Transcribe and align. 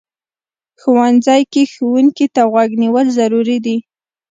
ښوونځی 0.81 1.41
کې 1.51 1.63
ښوونکي 1.73 2.25
ته 2.35 2.41
غوږ 2.51 2.69
نیول 2.83 3.07
ضروري 3.19 3.57
دي 3.65 3.77